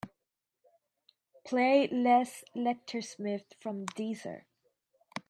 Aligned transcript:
Play 1.45 1.87
Les 1.91 2.43
Lecter 2.55 3.03
Smith 3.03 3.53
from 3.61 3.85
deezer. 3.95 4.45